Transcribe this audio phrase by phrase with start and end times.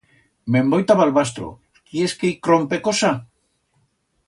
[0.53, 1.51] Me'n voi ta Balbastro,
[1.91, 3.13] quiers que i crompe cosa?